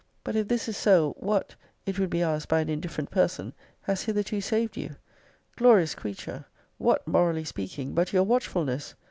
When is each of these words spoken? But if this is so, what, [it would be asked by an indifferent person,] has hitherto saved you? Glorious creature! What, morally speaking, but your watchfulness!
But 0.23 0.35
if 0.35 0.47
this 0.47 0.67
is 0.67 0.75
so, 0.75 1.13
what, 1.19 1.53
[it 1.85 1.99
would 1.99 2.09
be 2.09 2.23
asked 2.23 2.47
by 2.47 2.61
an 2.61 2.69
indifferent 2.69 3.11
person,] 3.11 3.53
has 3.81 4.01
hitherto 4.01 4.41
saved 4.41 4.75
you? 4.75 4.95
Glorious 5.57 5.93
creature! 5.93 6.45
What, 6.79 7.07
morally 7.07 7.43
speaking, 7.43 7.93
but 7.93 8.11
your 8.11 8.23
watchfulness! 8.23 8.95